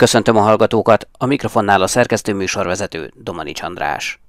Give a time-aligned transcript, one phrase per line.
[0.00, 4.20] Köszöntöm a hallgatókat, a mikrofonnál a szerkesztő műsorvezető Domani András.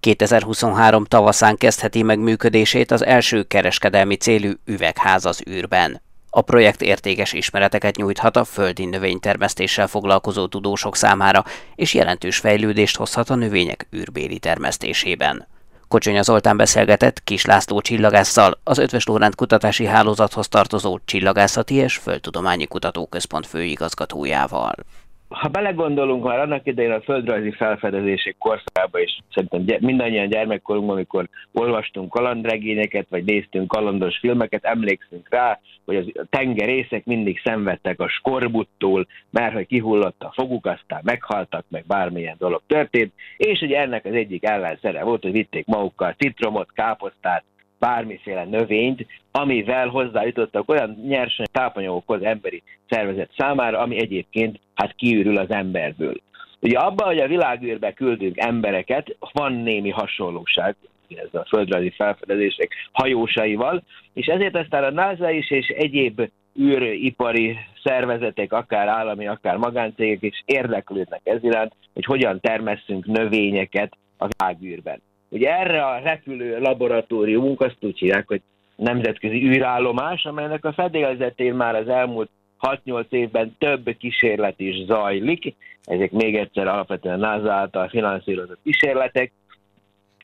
[0.00, 6.02] 2023 tavaszán kezdheti meg működését az első kereskedelmi célú üvegház az űrben.
[6.30, 11.44] A projekt értékes ismereteket nyújthat a földi növénytermesztéssel foglalkozó tudósok számára,
[11.74, 15.46] és jelentős fejlődést hozhat a növények űrbéli termesztésében.
[15.88, 22.66] Kocsonya Zoltán beszélgetett Kis László csillagásszal, az Ötvös Lórend Kutatási Hálózathoz tartozó Csillagászati és Földtudományi
[22.66, 24.74] Kutatóközpont főigazgatójával
[25.28, 32.10] ha belegondolunk már annak idején a földrajzi felfedezések korszakába, és szerintem mindannyian gyermekkorunkban, amikor olvastunk
[32.10, 39.54] kalandregényeket, vagy néztünk kalandos filmeket, emlékszünk rá, hogy a tengerészek mindig szenvedtek a skorbuttól, mert
[39.54, 44.44] hogy kihullott a foguk, aztán meghaltak, meg bármilyen dolog történt, és ugye ennek az egyik
[44.44, 47.44] ellenszere volt, hogy vitték magukkal citromot, káposztát,
[47.78, 55.50] bármiféle növényt, amivel hozzájutottak olyan nyersen tápanyagokhoz emberi szervezet számára, ami egyébként hát kiürül az
[55.50, 56.14] emberből.
[56.60, 60.76] Ugye abban, hogy a világűrbe küldünk embereket, van némi hasonlóság,
[61.08, 63.82] ez a földrajzi felfedezések hajósaival,
[64.12, 70.42] és ezért aztán a NASA is és egyéb űripari szervezetek, akár állami, akár magáncégek is
[70.46, 75.00] érdeklődnek ez iránt, hogy hogyan termesszünk növényeket a világűrben.
[75.28, 78.40] Ugye erre a repülő laboratóriumunk azt úgy hívják, hogy
[78.76, 85.54] nemzetközi űrállomás, amelynek a fedélzetén már az elmúlt 6-8 évben több kísérlet is zajlik,
[85.84, 89.32] ezek még egyszer alapvetően NASA által finanszírozott kísérletek,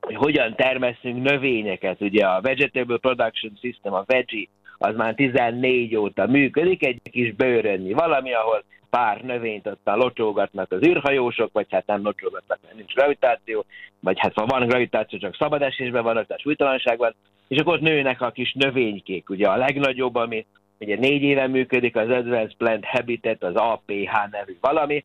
[0.01, 2.01] hogy hogyan termeszünk növényeket.
[2.01, 7.93] Ugye a Vegetable Production System, a VEGI, az már 14 óta működik, egy kis bőrönni
[7.93, 8.65] valami, ahol
[8.95, 13.65] pár növényt ottan locsolgatnak az űrhajósok, vagy hát nem locsolgatnak, mert nincs gravitáció,
[14.01, 17.15] vagy hát ha van gravitáció, csak szabad esésben van, tehát súlytalanságban,
[17.49, 19.31] és akkor ott nőnek a kis növénykék.
[19.31, 20.47] Ugye a legnagyobb, ami
[20.79, 25.05] ugye négy éve működik, az Advanced Plant Habitat, az APH nevű valami,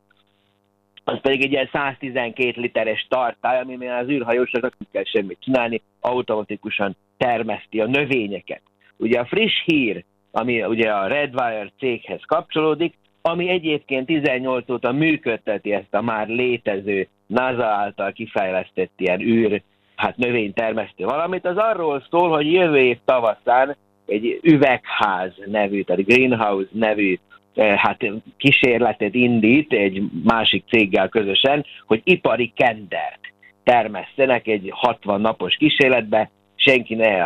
[1.04, 6.96] az pedig egy ilyen 112 literes tartály, ami az űrhajósoknak nem kell semmit csinálni, automatikusan
[7.18, 8.62] termeszti a növényeket.
[8.98, 15.74] Ugye a friss hír, ami ugye a Redwire céghez kapcsolódik, ami egyébként 18 óta működteti
[15.74, 19.62] ezt a már létező NASA által kifejlesztett ilyen űr,
[19.96, 23.76] hát növénytermesztő valamit, az arról szól, hogy jövő év tavaszán
[24.06, 27.18] egy üvegház nevű, tehát greenhouse nevű
[27.54, 28.06] eh, hát
[28.38, 33.20] kísérletet indít egy másik céggel közösen, hogy ipari kendert
[33.64, 37.26] termesztenek egy 60 napos kísérletbe, senki ne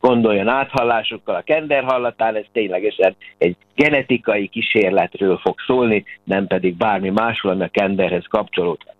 [0.00, 7.10] gondoljon áthallásokkal a kender hallatán, ez ténylegesen egy genetikai kísérletről fog szólni, nem pedig bármi
[7.10, 8.94] másról, ami a kenderhez kapcsolódhat.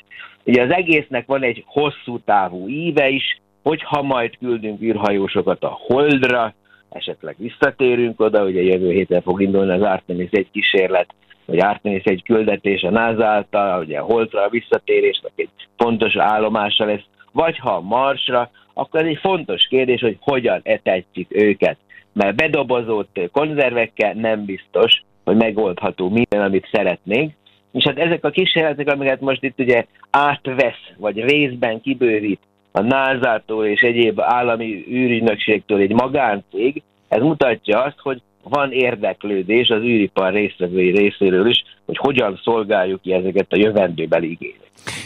[0.45, 6.55] Ugye az egésznek van egy hosszú távú íve is, hogyha majd küldünk űrhajósokat a Holdra,
[6.91, 11.15] esetleg visszatérünk oda, ugye jövő héten fog indulni az Artemis egy kísérlet,
[11.45, 16.85] vagy Artemis egy küldetés a NASA által, ugye a Holdra a visszatérésnek egy fontos állomása
[16.85, 21.77] lesz, vagy ha a Marsra, akkor ez egy fontos kérdés, hogy hogyan etetjük őket.
[22.13, 27.33] Mert bedobozott konzervekkel nem biztos, hogy megoldható minden, amit szeretnénk.
[27.73, 32.41] És hát ezek a kísérletek, amiket most itt ugye átvesz, vagy részben kibővít
[32.73, 39.83] a NASA-tól és egyéb állami űrügynökségtől egy magáncég, ez mutatja azt, hogy van érdeklődés az
[39.83, 44.63] űripar résztvevői részéről is, hogy hogyan szolgáljuk ki ezeket a jövendőbeli igényeket.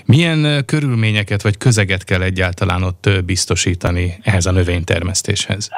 [0.07, 5.71] Milyen körülményeket vagy közeget kell egyáltalán ott biztosítani ehhez a növénytermesztéshez?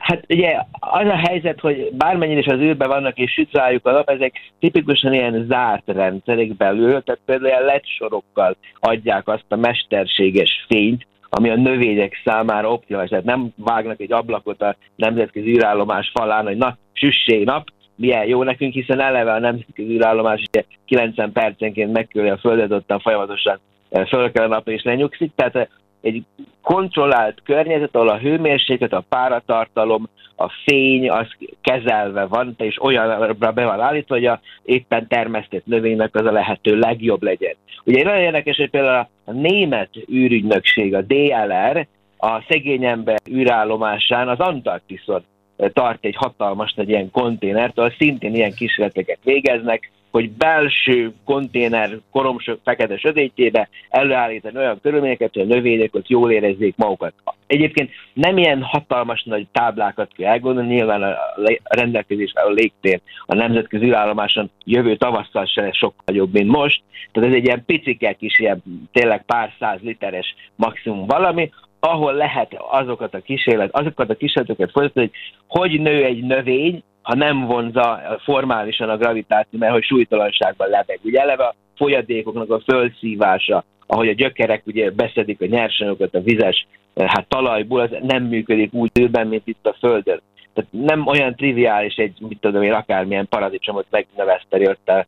[0.00, 3.90] Hát ugye az a helyzet, hogy bármennyire is az űrben vannak és süt rájuk a
[3.90, 9.56] nap, ezek tipikusan ilyen zárt rendszerek belül, tehát például ilyen LED sorokkal adják azt a
[9.56, 11.06] mesterséges fényt,
[11.36, 13.10] ami a növények számára optimális.
[13.10, 18.42] Tehát nem vágnak egy ablakot a nemzetközi űrállomás falán, hogy na, süssé nap, milyen jó
[18.42, 20.42] nekünk, hiszen eleve a nemzetközi űrállomás
[20.84, 23.60] 90 percenként megköli a Földet, ottan folyamatosan
[23.90, 25.66] eh, föl kell a nap és lenyugszik, tehát eh,
[26.00, 26.22] egy
[26.62, 31.26] kontrollált környezet, ahol a hőmérséklet, a páratartalom, a fény az
[31.60, 36.78] kezelve van, és olyanra be van állítva, hogy a éppen termesztett növénynek az a lehető
[36.78, 37.54] legjobb legyen.
[37.84, 41.86] Ugye nagyon érdekes, hogy például a német űrügynökség, a DLR,
[42.18, 45.24] a szegény ember űrállomásán az Antarktiszon
[45.72, 52.60] tart egy hatalmas nagy ilyen konténert, ahol szintén ilyen kísérleteket végeznek, hogy belső konténer koromsok
[52.64, 57.14] fekete sötétjébe előállítani olyan körülményeket, hogy a növények ott jól érezzék magukat.
[57.46, 61.16] Egyébként nem ilyen hatalmas nagy táblákat kell elgondolni, nyilván a
[61.64, 66.82] rendelkezés a légtér a nemzetközi űrállomáson jövő tavasszal se lesz sokkal jobb, mint most.
[67.12, 68.62] Tehát ez egy ilyen picike kis, ilyen
[68.92, 71.50] tényleg pár száz literes maximum valami,
[71.84, 75.12] ahol lehet azokat a kísérlet, azokat a kísérleteket folytatni, hogy
[75.46, 80.98] hogy nő egy növény, ha nem vonza formálisan a gravitáció, mert hogy súlytalanságban lebeg.
[81.02, 86.66] Ugye eleve a folyadékoknak a fölszívása, ahogy a gyökerek ugye beszedik a nyersanyagokat a vizes
[86.94, 90.20] hát talajból, az nem működik úgy űrben, mint itt a Földön.
[90.54, 95.06] Tehát nem olyan triviális egy, mit tudom én, akármilyen paradicsomot megnöveszteni ott a,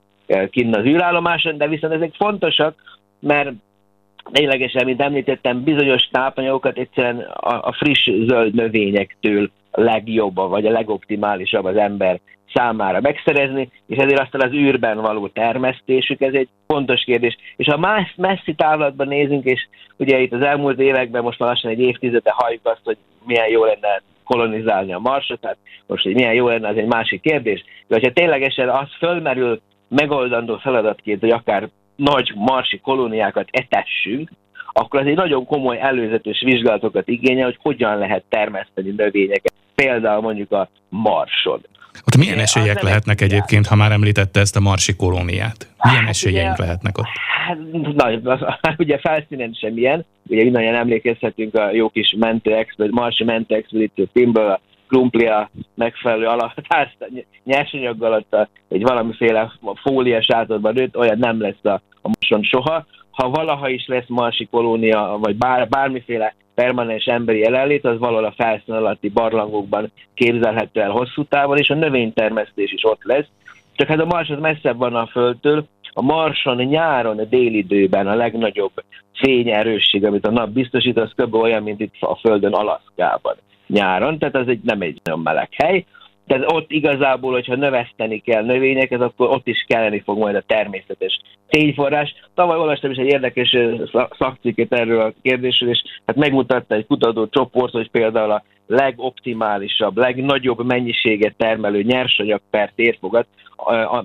[0.50, 2.75] kinn az űrállomáson, de viszont ezek fontosak,
[3.20, 3.50] mert
[4.32, 10.70] ténylegesen, mint említettem, bizonyos tápanyagokat egyszerűen a, a friss zöld növényektől a legjobb, vagy a
[10.70, 12.20] legoptimálisabb az ember
[12.55, 17.37] számára megszerezni, és ezért aztán az űrben való termesztésük, ez egy fontos kérdés.
[17.56, 21.70] És ha más messzi távlatban nézünk, és ugye itt az elmúlt években, most már lassan
[21.70, 25.56] egy évtizede halljuk azt, hogy milyen jó lenne kolonizálni a Marsot, tehát
[25.87, 27.64] most, hogy milyen jó lenne, az egy másik kérdés.
[27.87, 34.31] De hogyha ténylegesen az fölmerül megoldandó feladatként, hogy akár nagy marsi kolóniákat etessünk,
[34.73, 40.53] akkor az egy nagyon komoly előzetes vizsgálatokat igényel, hogy hogyan lehet termeszteni növényeket, például mondjuk
[40.53, 41.61] a marson.
[42.07, 45.69] Ott milyen esélyek lehetnek egyébként, ha már említette ezt a marsi kolóniát?
[45.83, 47.07] Milyen hát esélyeink ugye, lehetnek ott?
[47.47, 47.59] Hát,
[48.23, 48.37] na,
[48.85, 50.05] ugye felszínen sem ilyen.
[50.27, 56.55] Ugye mindannyian emlékezhetünk a jó kis mentő marsi mentő expedíció filmből, a krumplia megfelelő alatt,
[57.44, 59.53] nyersanyaggal ott egy valamiféle
[59.83, 62.87] fólia sátorban nőtt, olyan nem lesz a, a moson soha.
[63.11, 68.35] Ha valaha is lesz marsi kolónia, vagy bár, bármiféle permanens emberi jelenlét, az valahol a
[68.37, 73.27] felszín alatti barlangokban képzelhető el hosszú távon, és a növénytermesztés is ott lesz.
[73.75, 78.15] Csak hát a Mars az messzebb van a Földtől, a Marson nyáron, a délidőben a
[78.15, 78.73] legnagyobb
[79.12, 81.35] fényerősség, amit a nap biztosít, az kb.
[81.35, 83.37] olyan, mint itt a Földön, Alaszkában
[83.67, 85.85] nyáron, tehát ez egy, nem egy nagyon meleg hely.
[86.27, 91.21] Tehát ott igazából, hogyha növeszteni kell növényeket, akkor ott is kelleni fog majd a természetes
[91.49, 92.15] fényforrás.
[92.35, 93.57] Tavaly olvastam is egy érdekes
[94.19, 100.65] szakcikket erről a kérdésről, és hát megmutatta egy kutató csoport, hogy például a legoptimálisabb, legnagyobb
[100.65, 103.27] mennyiséget termelő nyersanyag per térfogat
[103.57, 104.05] a, a, a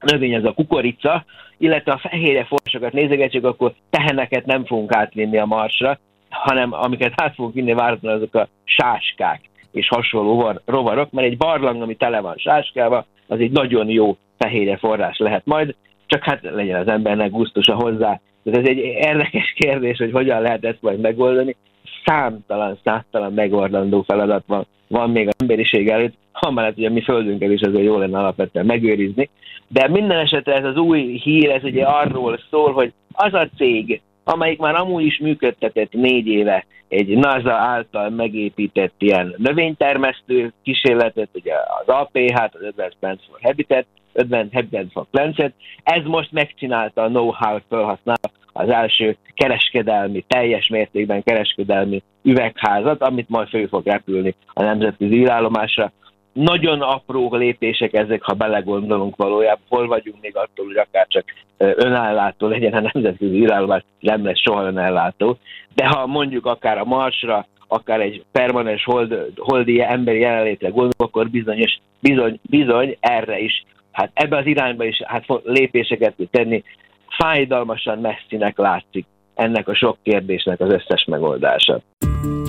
[0.00, 1.24] növény az a kukorica,
[1.58, 5.98] illetve a fehérje forrásokat nézegetjük, akkor teheneket nem fogunk átvinni a marsra,
[6.42, 9.40] hanem amiket át fogunk vinni várhatóan azok a sáskák
[9.72, 14.76] és hasonló rovarok, mert egy barlang, ami tele van sáskával, az egy nagyon jó fehérje
[14.76, 15.74] forrás lehet majd,
[16.06, 18.20] csak hát legyen az embernek gusztusa hozzá.
[18.44, 21.56] Ez egy érdekes kérdés, hogy hogyan lehet ezt majd megoldani.
[22.04, 27.60] Számtalan, számtalan megoldandó feladat van, van még az emberiség előtt, amellett ugye mi földünket is
[27.60, 29.28] azért jó lenne alapvetően megőrizni.
[29.68, 34.00] De minden esetre ez az új hír, ez ugye arról szól, hogy az a cég,
[34.28, 41.54] amelyik már amúgy is működtetett négy éve egy NASA által megépített ilyen növénytermesztő kísérletet, ugye
[41.54, 45.38] az APH, az Advanced Plants for Habitat, Advanced Habitat for Plants
[45.82, 53.48] ez most megcsinálta a know-how felhasználva az első kereskedelmi, teljes mértékben kereskedelmi üvegházat, amit majd
[53.48, 55.92] föl fog repülni a nemzetközi űrállomásra,
[56.36, 61.24] nagyon apró lépések ezek, ha belegondolunk valójában, hol vagyunk még attól, hogy akár csak
[61.56, 65.38] önállátó legyen a nemzetközi írálomás, nem lesz soha önállátó,
[65.74, 71.30] de ha mondjuk akár a Marsra, akár egy permanens hold, holdi emberi jelenlétre gondolunk, akkor
[71.30, 76.62] bizonyos, bizony, bizony erre is, hát ebbe az irányba is hát lépéseket tud tenni.
[77.08, 81.80] Fájdalmasan messzinek látszik ennek a sok kérdésnek az összes megoldása.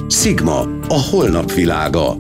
[0.07, 2.15] Sigma, a holnap világa.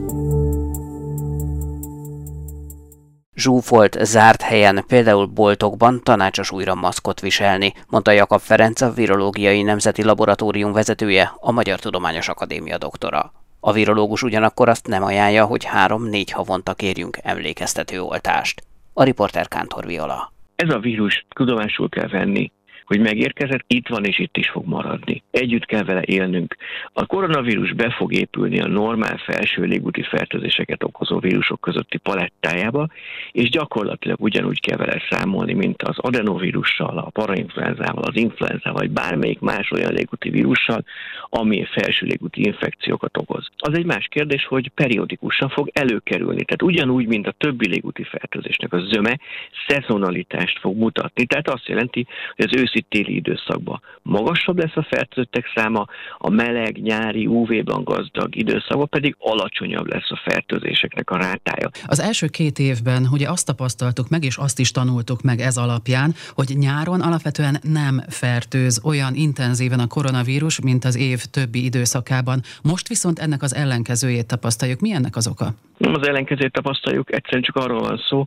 [3.37, 10.03] Zsúfolt, zárt helyen, például boltokban tanácsos újra maszkot viselni, mondta Jakab Ferenc, a Virológiai Nemzeti
[10.03, 13.31] Laboratórium vezetője, a Magyar Tudományos Akadémia doktora.
[13.59, 18.61] A virológus ugyanakkor azt nem ajánlja, hogy három-négy havonta kérjünk emlékeztető oltást.
[18.93, 20.33] A riporter Kántor Viola.
[20.55, 22.51] Ez a vírus tudomásul kell venni,
[22.87, 25.23] hogy megérkezett, itt van és itt is fog maradni.
[25.31, 26.55] Együtt kell vele élnünk.
[26.93, 32.87] A koronavírus be fog épülni a normál felső légúti fertőzéseket okozó vírusok közötti palettájába,
[33.31, 39.39] és gyakorlatilag ugyanúgy kell vele számolni, mint az adenovírussal, a parainfluenzával, az influenzával, vagy bármelyik
[39.39, 40.83] más olyan légúti vírussal,
[41.29, 43.47] ami felső légúti infekciókat okoz.
[43.57, 46.43] Az egy más kérdés, hogy periódikusan fog előkerülni.
[46.43, 49.19] Tehát ugyanúgy, mint a többi légúti fertőzésnek a zöme,
[49.67, 51.25] szezonalitást fog mutatni.
[51.25, 55.85] Tehát azt jelenti, hogy az őszi őszi-téli időszakban magasabb lesz a fertőzöttek száma,
[56.17, 61.69] a meleg, nyári, UV-ban gazdag időszakban pedig alacsonyabb lesz a fertőzéseknek a rátája.
[61.85, 66.13] Az első két évben ugye azt tapasztaltuk meg, és azt is tanultuk meg ez alapján,
[66.33, 72.41] hogy nyáron alapvetően nem fertőz olyan intenzíven a koronavírus, mint az év többi időszakában.
[72.63, 74.79] Most viszont ennek az ellenkezőjét tapasztaljuk.
[74.79, 75.53] Mi ennek az oka?
[75.77, 78.25] Nem az ellenkezőjét tapasztaljuk, egyszerűen csak arról van szó,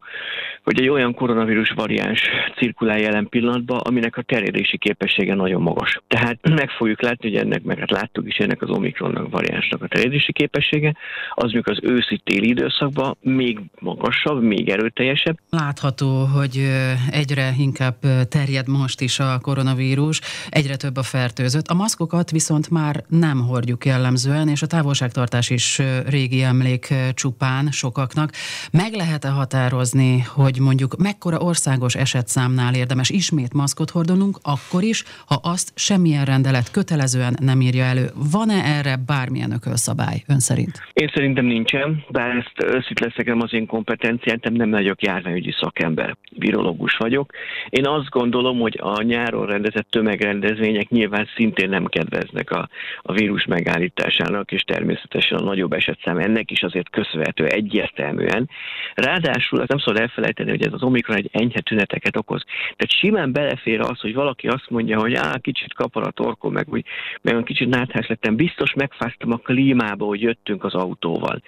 [0.64, 2.22] hogy egy olyan koronavírus variáns
[2.56, 6.00] cirkulál jelen pillanatban, aminek a terjedési képessége nagyon magas.
[6.08, 9.88] Tehát meg fogjuk látni, hogy ennek, meg hát láttuk is ennek az Omikronnak variánsnak a
[9.88, 10.96] terjedési képessége,
[11.34, 15.38] az még az őszi-téli időszakban még magasabb, még erőteljesebb.
[15.50, 16.70] Látható, hogy
[17.10, 17.94] egyre inkább
[18.28, 21.66] terjed most is a koronavírus, egyre több a fertőzött.
[21.66, 28.30] A maszkokat viszont már nem hordjuk jellemzően, és a távolságtartás is régi emlék csupán sokaknak.
[28.72, 35.40] Meg lehet-e határozni, hogy mondjuk mekkora országos esetszámnál érdemes ismét maszkot hordanunk, akkor is, ha
[35.42, 38.06] azt semmilyen rendelet kötelezően nem írja elő.
[38.32, 40.82] Van-e erre bármilyen ökölszabály ön szerint?
[40.92, 46.96] Én szerintem nincsen, bár ezt őszít leszek, az én kompetenciám, nem vagyok járványügyi szakember, virológus
[46.96, 47.32] vagyok.
[47.68, 52.68] Én azt gondolom, hogy a nyáron rendezett tömegrendezvények nyilván szintén nem kedveznek a,
[53.02, 58.48] a vírus megállításának, és természetesen a nagyobb esetszám ennek is azért köszönhető egyértelműen.
[58.94, 62.44] Ráadásul nem szabad elfelejteni, hogy ez az Omikron egy enyhe tüneteket okoz.
[62.76, 66.66] Tehát simán belefér az, hogy valaki azt mondja, hogy á, kicsit kapar a torkom, meg,
[66.68, 66.84] úgy,
[67.22, 71.42] meg kicsit náthás lettem, biztos megfáztam a klímába, hogy jöttünk az autóval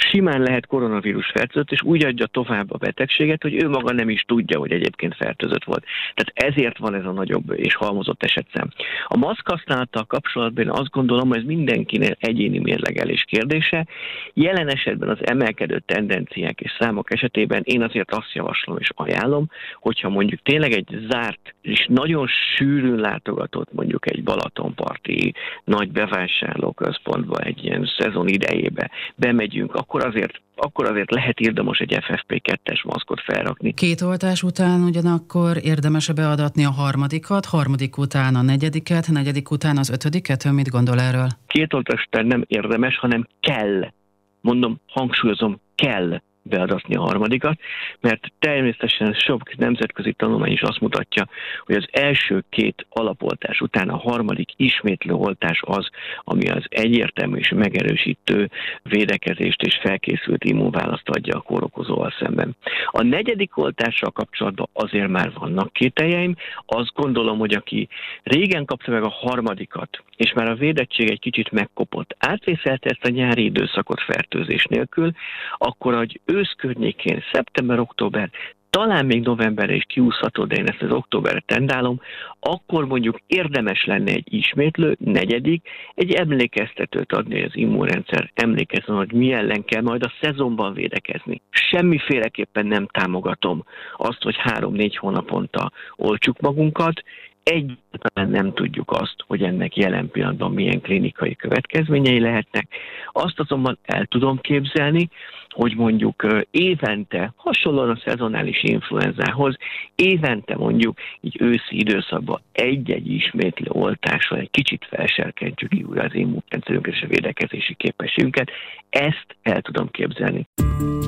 [0.00, 4.22] simán lehet koronavírus fertőzött, és úgy adja tovább a betegséget, hogy ő maga nem is
[4.22, 5.84] tudja, hogy egyébként fertőzött volt.
[6.14, 8.68] Tehát ezért van ez a nagyobb és halmozott esetszám.
[9.06, 13.86] A maszk használattal kapcsolatban én azt gondolom, hogy ez mindenkinél egyéni mérlegelés kérdése.
[14.34, 20.08] Jelen esetben az emelkedő tendenciák és számok esetében én azért azt javaslom és ajánlom, hogyha
[20.08, 22.26] mondjuk tényleg egy zárt és nagyon
[22.56, 30.90] sűrűn látogatott mondjuk egy Balatonparti nagy bevásárlóközpontba egy ilyen szezon idejébe bemegyünk, akkor azért akkor
[30.90, 33.72] azért lehet érdemes egy FFP2-es maszkot felrakni.
[33.74, 39.90] Két oltás után ugyanakkor érdemes beadatni a harmadikat, harmadik után a negyediket, negyedik után az
[39.90, 40.44] ötödiket?
[40.44, 41.26] Ön mit gondol erről?
[41.46, 43.92] Két oltás után nem érdemes, hanem kell.
[44.40, 47.58] Mondom, hangsúlyozom, kell beadatni a harmadikat,
[48.00, 51.28] mert természetesen sok nemzetközi tanulmány is azt mutatja,
[51.64, 55.88] hogy az első két alapoltás után a harmadik ismétlő oltás az,
[56.24, 58.50] ami az egyértelmű és megerősítő
[58.82, 62.56] védekezést és felkészült immunválaszt adja a kórokozóval szemben.
[62.86, 66.34] A negyedik oltással kapcsolatban azért már vannak kételjeim.
[66.66, 67.88] Azt gondolom, hogy aki
[68.22, 73.08] régen kapta meg a harmadikat, és már a védettség egy kicsit megkopott, átvészelte ezt a
[73.08, 75.12] nyári időszakot fertőzés nélkül,
[75.58, 78.30] akkor, hogy ősz környékén, szeptember-október,
[78.70, 82.00] talán még novemberre is kiúszható, de én ezt az októberre tendálom,
[82.40, 89.12] akkor mondjuk érdemes lenne egy ismétlő, negyedik, egy emlékeztetőt adni, hogy az immunrendszer emlékezzen, hogy
[89.12, 91.40] mi ellen kell majd a szezonban védekezni.
[91.50, 93.64] Semmiféleképpen nem támogatom
[93.96, 97.02] azt, hogy három-négy hónaponta olcsuk magunkat,
[97.42, 102.68] egyáltalán nem tudjuk azt, hogy ennek jelen pillanatban milyen klinikai következményei lehetnek.
[103.12, 105.08] Azt azonban el tudom képzelni,
[105.48, 109.56] hogy mondjuk évente, hasonlóan a szezonális influenzához,
[109.94, 117.02] évente mondjuk így őszi időszakban egy-egy ismétlő oltással egy kicsit felserkentjük újra az immunrendszerünket és
[117.02, 118.50] a védekezési képességünket.
[118.90, 120.48] Ezt el tudom képzelni.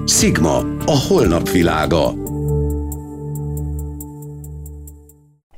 [0.07, 2.11] Sigma, a holnap világa.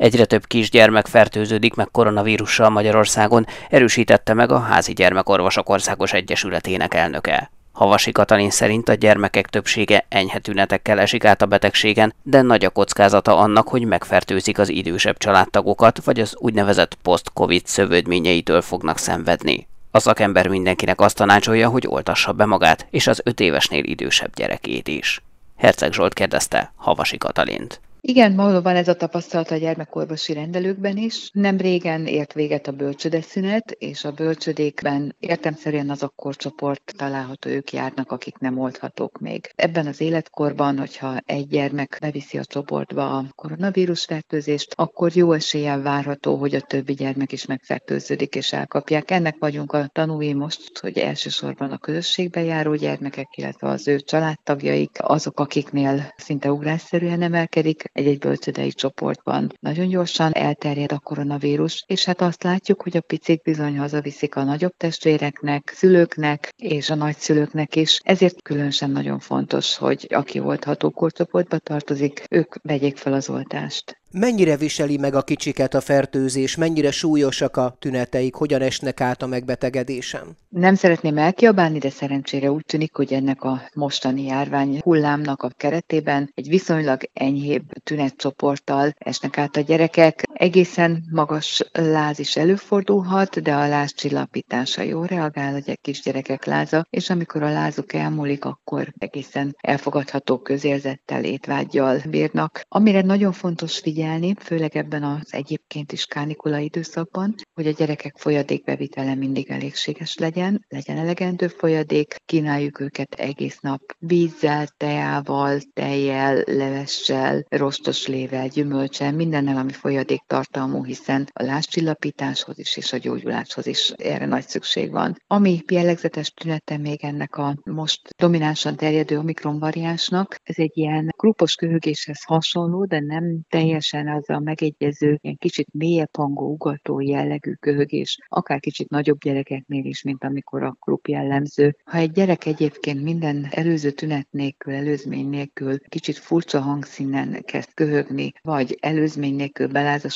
[0.04, 7.50] Egyre több kisgyermek fertőződik meg koronavírussal Magyarországon, erősítette meg a Házi Gyermekorvosok Országos Egyesületének elnöke.
[7.72, 12.70] Havasi Katalin szerint a gyermekek többsége enyhe tünetekkel esik át a betegségen, de nagy a
[12.70, 19.66] kockázata annak, hogy megfertőzik az idősebb családtagokat, vagy az úgynevezett post-covid szövődményeitől fognak szenvedni.
[19.90, 24.88] A szakember mindenkinek azt tanácsolja, hogy oltassa be magát, és az öt évesnél idősebb gyerekét
[24.88, 25.22] is.
[25.56, 27.80] Herceg Zsolt kérdezte Havasi Katalint.
[28.06, 31.30] Igen, valóban ez a tapasztalat a gyermekorvosi rendelőkben is.
[31.32, 37.72] Nem régen ért véget a bölcsödeszünet, és a bölcsödékben értemszerűen az a korcsoport található, ők
[37.72, 39.52] járnak, akik nem oldhatók még.
[39.54, 45.82] Ebben az életkorban, hogyha egy gyermek beviszi a csoportba a koronavírus fertőzést, akkor jó eséllyel
[45.82, 49.10] várható, hogy a többi gyermek is megfertőződik és elkapják.
[49.10, 54.98] Ennek vagyunk a tanúi most, hogy elsősorban a közösségbe járó gyermekek, illetve az ő családtagjaik,
[55.00, 59.52] azok, akiknél szinte ugrásszerűen emelkedik egy-egy bölcsödei csoportban.
[59.60, 64.42] Nagyon gyorsan elterjed a koronavírus, és hát azt látjuk, hogy a picik bizony hazaviszik a
[64.44, 68.00] nagyobb testvéreknek, szülőknek és a nagyszülőknek is.
[68.02, 74.02] Ezért különösen nagyon fontos, hogy aki oltható korcsoportba tartozik, ők vegyék fel az oltást.
[74.16, 79.26] Mennyire viseli meg a kicsiket a fertőzés, mennyire súlyosak a tüneteik, hogyan esnek át a
[79.26, 80.36] megbetegedésem?
[80.48, 86.32] Nem szeretném elkiabálni, de szerencsére úgy tűnik, hogy ennek a mostani járvány hullámnak a keretében
[86.34, 90.22] egy viszonylag enyhébb tünetcsoporttal esnek át a gyerekek.
[90.44, 97.10] Egészen magas láz is előfordulhat, de a láz csillapítása jó reagál, a kisgyerekek láza, és
[97.10, 102.60] amikor a lázuk elmúlik, akkor egészen elfogadható közérzettel, étvágyjal bírnak.
[102.68, 109.14] Amire nagyon fontos figyelni, főleg ebben az egyébként is kánikula időszakban, hogy a gyerekek folyadékbevitele
[109.14, 118.06] mindig elégséges legyen, legyen elegendő folyadék, kínáljuk őket egész nap vízzel, teával, tejjel, levessel, rostos
[118.06, 124.26] lével, gyümölcsel, mindennel, ami folyadék tartalmú, hiszen a lázcsillapításhoz is és a gyógyuláshoz is erre
[124.26, 125.16] nagy szükség van.
[125.26, 131.54] Ami jellegzetes tünete még ennek a most dominánsan terjedő omikron variánsnak, ez egy ilyen grupos
[131.54, 138.18] köhögéshez hasonló, de nem teljesen az a megegyező, ilyen kicsit mélyebb hangú, ugató jellegű köhögés,
[138.28, 141.76] akár kicsit nagyobb gyerekeknél is, mint amikor a grup jellemző.
[141.84, 148.32] Ha egy gyerek egyébként minden előző tünet nélkül, előzmény nélkül kicsit furcsa hangszínen kezd köhögni,
[148.42, 149.68] vagy előzmény nélkül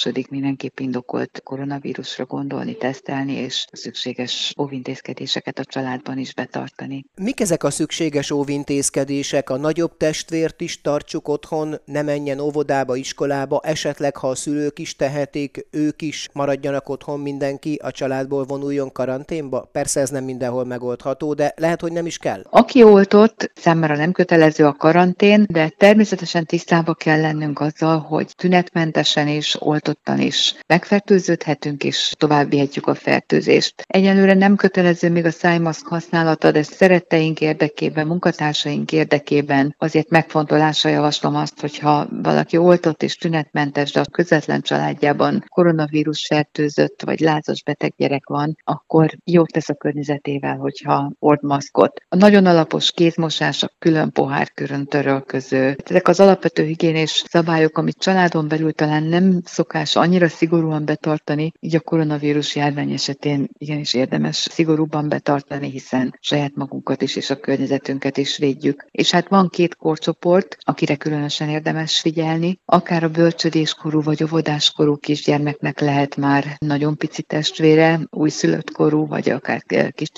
[0.04, 7.04] belázasodik, mindenképp indokolt koronavírusra gondolni, tesztelni, és szükséges óvintézkedéseket a családban is betartani.
[7.14, 9.50] Mik ezek a szükséges óvintézkedések?
[9.50, 14.96] A nagyobb testvért is tartsuk otthon, ne menjen óvodába, iskolába, esetleg ha a szülők is
[14.96, 19.68] tehetik, ők is maradjanak otthon mindenki, a családból vonuljon karanténba?
[19.72, 22.42] Persze ez nem mindenhol megoldható, de lehet, hogy nem is kell.
[22.50, 29.28] Aki oltott, számára nem kötelező a karantén, de természetesen tisztába kell lennünk azzal, hogy tünetmentesen
[29.28, 29.56] is,
[29.88, 33.74] oltottan is megfertőződhetünk, és tovább vihetjük a fertőzést.
[33.86, 41.36] Egyelőre nem kötelező még a szájmaszk használata, de szeretteink érdekében, munkatársaink érdekében azért megfontolásra javaslom
[41.36, 47.92] azt, hogyha valaki oltott és tünetmentes, de a közvetlen családjában koronavírus fertőzött vagy lázas beteg
[47.96, 52.00] gyerek van, akkor jót tesz a környezetével, hogyha ord maszkot.
[52.08, 55.76] A nagyon alapos kézmosás, a külön pohárkörön törölköző.
[55.84, 61.74] Ezek az alapvető higiénés szabályok, amit családon belül talán nem szokás annyira szigorúan betartani, így
[61.74, 68.16] a koronavírus járvány esetén igenis érdemes szigorúban betartani, hiszen saját magunkat is és a környezetünket
[68.16, 68.86] is védjük.
[68.90, 75.80] És hát van két korcsoport, akire különösen érdemes figyelni, akár a bölcsödéskorú vagy óvodáskorú kisgyermeknek
[75.80, 80.08] lehet már nagyon pici testvére, újszülött korú, vagy akár kis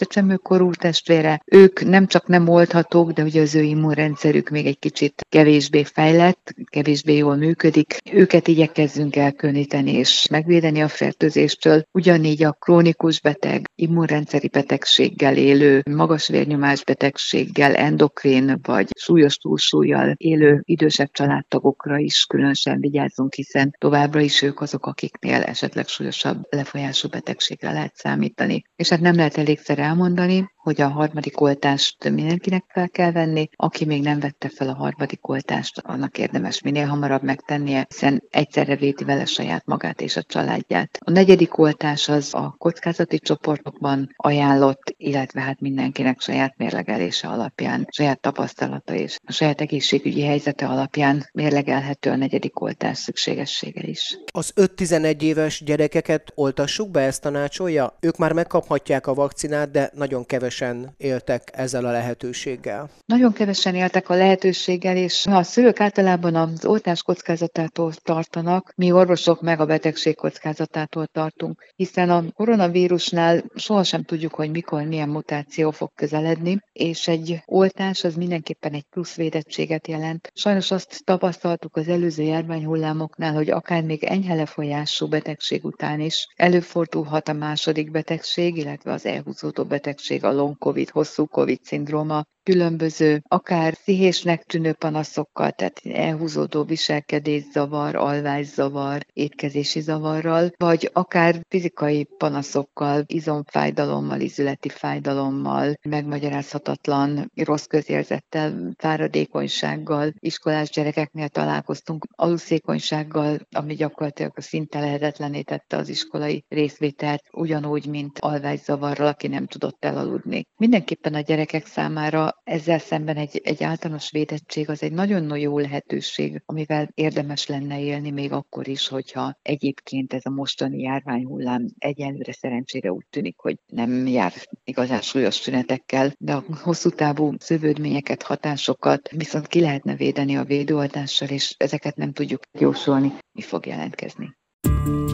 [0.43, 1.43] korú testvére.
[1.45, 6.55] Ők nem csak nem oldhatók, de ugye az ő immunrendszerük még egy kicsit kevésbé fejlett,
[6.65, 7.97] kevésbé jól működik.
[8.13, 9.17] Őket igyekezzünk
[9.51, 11.83] elkülöníteni és megvédeni a fertőzéstől.
[11.93, 20.61] Ugyanígy a krónikus beteg, immunrendszeri betegséggel élő, magas vérnyomás betegséggel, endokrin vagy súlyos túlsúlyjal élő
[20.65, 27.73] idősebb családtagokra is különösen vigyázzunk, hiszen továbbra is ők azok, akiknél esetleg súlyosabb lefolyású betegségre
[27.73, 28.63] lehet számítani.
[28.77, 33.49] És hát nem lehet elégszer elmondani, hogy a harmadik oltást mindenkinek fel kell venni.
[33.57, 38.77] Aki még nem vette fel a harmadik oltást, annak érdemes minél hamarabb megtennie, hiszen egyszerre
[38.77, 40.99] védi vele saját magát és a családját.
[41.05, 48.21] A negyedik oltás az a kockázati csoportokban ajánlott, illetve hát mindenkinek saját mérlegelése alapján, saját
[48.21, 54.19] tapasztalata és a saját egészségügyi helyzete alapján mérlegelhető a negyedik oltás szükségessége is.
[54.33, 57.97] Az 5-11 éves gyerekeket oltassuk be, ezt tanácsolja?
[58.01, 62.91] Ők már megkaphatják a vakcinát, de nagyon kevés kevesen éltek ezzel a lehetőséggel.
[63.07, 69.41] Nagyon kevesen éltek a lehetőséggel, és a szülők általában az oltás kockázatától tartanak, mi orvosok
[69.41, 75.91] meg a betegség kockázatától tartunk, hiszen a koronavírusnál sohasem tudjuk, hogy mikor milyen mutáció fog
[75.95, 80.33] közeledni, és egy oltás az mindenképpen egy plusz védettséget jelent.
[80.35, 87.29] Sajnos azt tapasztaltuk az előző járványhullámoknál, hogy akár még enyhe lefolyású betegség után is előfordulhat
[87.29, 93.75] a második betegség, illetve az elhúzódó betegség, a long COVID, hosszú COVID szindróma, különböző, akár
[93.75, 104.69] pszichésnek tűnő panaszokkal, tehát elhúzódó viselkedészavar, alvászavar, étkezési zavarral, vagy akár fizikai panaszokkal, izomfájdalommal, izületi
[104.69, 115.89] fájdalommal, megmagyarázhatatlan rossz közérzettel, fáradékonysággal, iskolás gyerekeknél találkoztunk, aluszékonysággal, ami gyakorlatilag szinte lehetetlené tette az
[115.89, 120.30] iskolai részvételt, ugyanúgy, mint alvászavarral, aki nem tudott elaludni.
[120.57, 126.43] Mindenképpen a gyerekek számára ezzel szemben egy, egy általános védettség az egy nagyon jó lehetőség,
[126.47, 132.93] amivel érdemes lenne élni még akkor is, hogyha egyébként ez a mostani járványhullám egyenlőre szerencsére
[132.93, 134.33] úgy tűnik, hogy nem jár
[134.65, 141.29] igazán súlyos tünetekkel, de a hosszú távú szövődményeket, hatásokat viszont ki lehetne védeni a védőoltással,
[141.29, 144.39] és ezeket nem tudjuk jósolni, mi fog jelentkezni.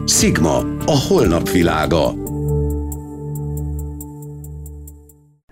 [0.06, 2.12] Sigma, a holnap világa.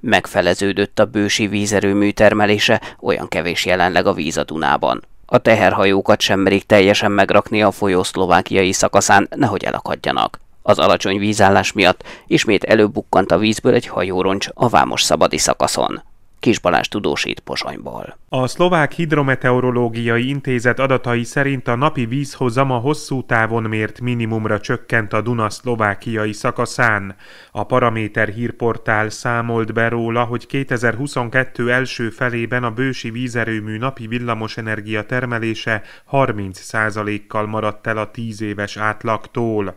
[0.07, 5.05] Megfeleződött a bősi vízerőmű termelése, olyan kevés jelenleg a víz a Dunában.
[5.27, 10.41] A teherhajókat sem merik teljesen megrakni a folyó szlovákiai szakaszán, nehogy elakadjanak.
[10.63, 16.03] Az alacsony vízállás miatt ismét előbukkant a vízből egy hajóroncs a Vámos szabadi szakaszon.
[16.45, 18.19] Kis Balázs tudósít Pozsonyból.
[18.29, 25.13] A szlovák hidrometeorológiai intézet adatai szerint a napi vízhozam a hosszú távon mért minimumra csökkent
[25.13, 27.17] a Duna szlovákiai szakaszán.
[27.51, 35.07] A Paraméter hírportál számolt be róla, hogy 2022 első felében a bősi vízerőmű napi villamosenergia
[35.07, 39.77] termelése 30%-kal maradt el a 10 éves átlagtól.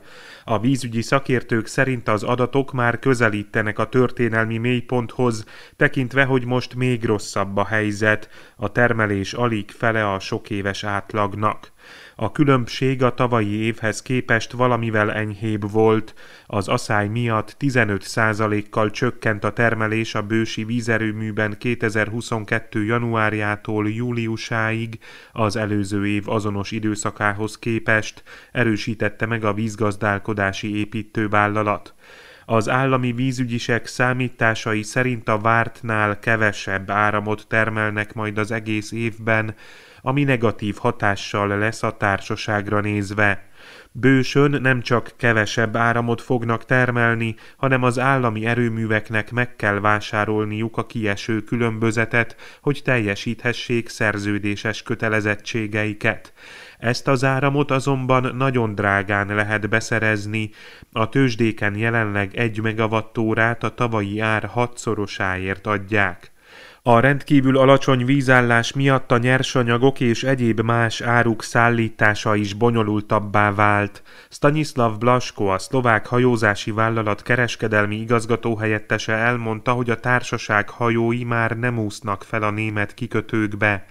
[0.49, 7.03] A vízügyi szakértők szerint az adatok már közelítenek a történelmi mélyponthoz, tekintve, hogy most még
[7.03, 11.71] rosszabb a helyzet, a termelés alig fele a sok éves átlagnak.
[12.15, 16.13] A különbség a tavalyi évhez képest valamivel enyhébb volt.
[16.45, 22.85] Az asszály miatt 15%-kal csökkent a termelés a bősi vízerőműben 2022.
[22.85, 24.99] januárjától júliusáig
[25.31, 31.95] az előző év azonos időszakához képest, erősítette meg a vízgazdálkodási építővállalat.
[32.49, 39.55] Az állami vízügyisek számításai szerint a vártnál kevesebb áramot termelnek majd az egész évben,
[40.01, 43.45] ami negatív hatással lesz a társaságra nézve.
[43.91, 50.85] Bősön nem csak kevesebb áramot fognak termelni, hanem az állami erőműveknek meg kell vásárolniuk a
[50.85, 56.33] kieső különbözetet, hogy teljesíthessék szerződéses kötelezettségeiket.
[56.77, 60.49] Ezt az áramot azonban nagyon drágán lehet beszerezni,
[60.91, 66.31] a tőzsdéken jelenleg 1 megawattórát a tavalyi ár hatszorosáért adják.
[66.89, 74.03] A rendkívül alacsony vízállás miatt a nyersanyagok és egyéb más áruk szállítása is bonyolultabbá vált.
[74.29, 81.79] Stanislav Blasko, a szlovák hajózási vállalat kereskedelmi igazgatóhelyettese elmondta, hogy a társaság hajói már nem
[81.79, 83.85] úsznak fel a német kikötőkbe.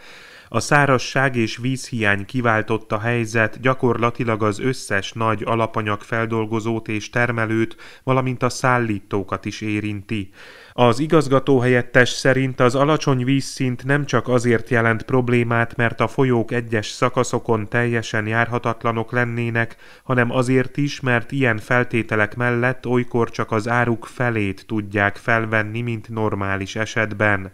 [0.48, 8.42] A szárazság és vízhiány kiváltotta helyzet gyakorlatilag az összes nagy alapanyag feldolgozót és termelőt, valamint
[8.42, 10.30] a szállítókat is érinti.
[10.72, 16.52] Az igazgató helyettes szerint az alacsony vízszint nem csak azért jelent problémát, mert a folyók
[16.52, 23.68] egyes szakaszokon teljesen járhatatlanok lennének, hanem azért is, mert ilyen feltételek mellett olykor csak az
[23.68, 27.52] áruk felét tudják felvenni, mint normális esetben.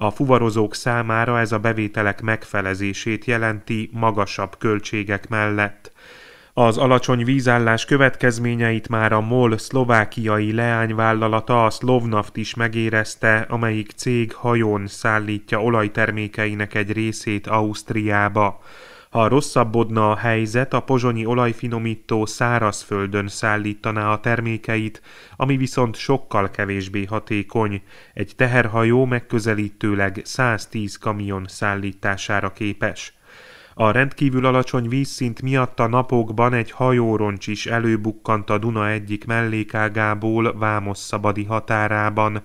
[0.00, 5.92] A fuvarozók számára ez a bevételek megfelezését jelenti magasabb költségek mellett.
[6.52, 14.34] Az alacsony vízállás következményeit már a MOL szlovákiai leányvállalata a Slovnaft is megérezte, amelyik cég
[14.34, 18.60] hajón szállítja olajtermékeinek egy részét Ausztriába.
[19.10, 25.02] Ha rosszabbodna a helyzet, a pozsonyi olajfinomító szárazföldön szállítaná a termékeit,
[25.36, 27.82] ami viszont sokkal kevésbé hatékony.
[28.14, 33.12] Egy teherhajó megközelítőleg 110 kamion szállítására képes.
[33.74, 40.58] A rendkívül alacsony vízszint miatt a napokban egy hajóroncs is előbukkant a Duna egyik mellékágából
[40.58, 42.42] Vámos szabadi határában.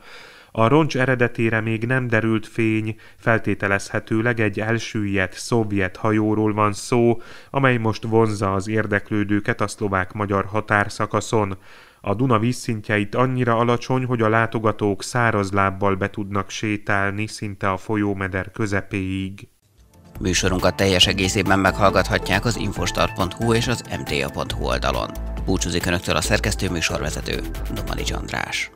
[0.55, 7.77] A roncs eredetére még nem derült fény, feltételezhetőleg egy elsüllyedt szovjet hajóról van szó, amely
[7.77, 11.57] most vonzza az érdeklődőket a szlovák-magyar határszakaszon.
[12.01, 17.77] A Duna vízszintjeit annyira alacsony, hogy a látogatók száraz lábbal be tudnak sétálni szinte a
[17.77, 19.47] folyómeder közepéig.
[20.19, 25.09] Műsorunkat teljes egészében meghallgathatják az infostar.hu és az mta.hu oldalon.
[25.45, 27.39] Búcsúzik Önöktől a szerkesztő műsorvezető,
[27.73, 28.71] Domani András.